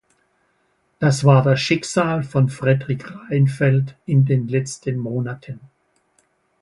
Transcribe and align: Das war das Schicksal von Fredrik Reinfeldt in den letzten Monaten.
Das 0.97 1.25
war 1.25 1.43
das 1.43 1.59
Schicksal 1.61 2.23
von 2.23 2.49
Fredrik 2.49 3.05
Reinfeldt 3.29 3.95
in 4.07 4.25
den 4.25 4.47
letzten 4.47 4.97
Monaten. 4.97 5.59